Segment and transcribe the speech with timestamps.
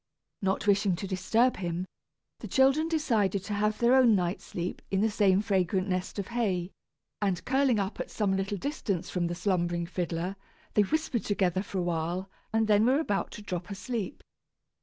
[0.41, 1.85] Not wishing to disturb him,
[2.39, 6.29] the children decided to have their own night's sleep in the same fragrant nest of
[6.29, 6.71] hay;
[7.21, 10.37] and curling up at some little distance from the slumbering fiddler,
[10.73, 14.23] they whispered together for a while, and then were about to drop asleep.